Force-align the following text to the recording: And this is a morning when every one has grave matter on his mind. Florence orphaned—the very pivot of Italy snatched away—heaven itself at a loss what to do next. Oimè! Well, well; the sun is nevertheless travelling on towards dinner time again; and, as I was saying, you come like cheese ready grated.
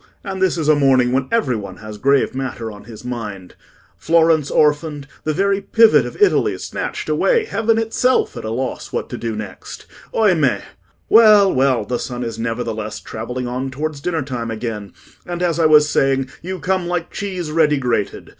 And 0.23 0.41
this 0.41 0.57
is 0.57 0.67
a 0.67 0.73
morning 0.75 1.11
when 1.11 1.27
every 1.31 1.55
one 1.55 1.77
has 1.77 1.99
grave 1.99 2.33
matter 2.33 2.71
on 2.71 2.85
his 2.85 3.05
mind. 3.05 3.53
Florence 3.99 4.49
orphaned—the 4.49 5.31
very 5.31 5.61
pivot 5.61 6.07
of 6.07 6.19
Italy 6.19 6.57
snatched 6.57 7.07
away—heaven 7.07 7.77
itself 7.77 8.35
at 8.35 8.43
a 8.43 8.49
loss 8.49 8.91
what 8.91 9.09
to 9.09 9.17
do 9.19 9.35
next. 9.35 9.85
Oimè! 10.11 10.61
Well, 11.07 11.53
well; 11.53 11.85
the 11.85 11.99
sun 11.99 12.23
is 12.23 12.39
nevertheless 12.39 12.99
travelling 12.99 13.45
on 13.47 13.69
towards 13.69 14.01
dinner 14.01 14.23
time 14.23 14.49
again; 14.49 14.91
and, 15.27 15.43
as 15.43 15.59
I 15.59 15.67
was 15.67 15.87
saying, 15.87 16.31
you 16.41 16.57
come 16.57 16.87
like 16.87 17.11
cheese 17.11 17.51
ready 17.51 17.77
grated. 17.77 18.29